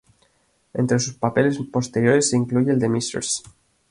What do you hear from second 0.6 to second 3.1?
Entre sus papeles posteriores se incluye el de